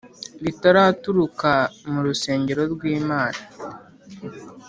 [0.63, 1.51] Riraturuka
[1.91, 3.39] mu rusengero rwimana